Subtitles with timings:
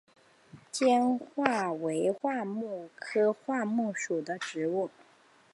[0.71, 4.89] 坚桦为桦木科桦木属的植物。